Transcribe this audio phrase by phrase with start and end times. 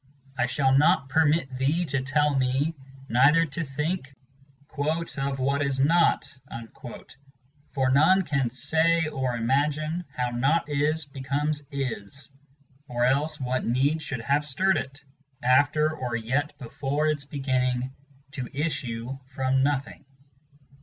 [0.35, 2.73] I shall not permit thee to tell me,
[3.07, 4.15] Neither to think:'
[4.79, 6.35] Of what is not,'
[7.71, 12.31] for none can say or imagine How Not Is becomes Is;
[12.87, 15.03] or else what need should have stirred it,
[15.43, 17.93] After or yet before its beginning,
[18.31, 20.03] to issue from nothing?